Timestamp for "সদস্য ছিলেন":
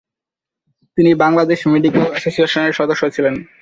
2.79-3.35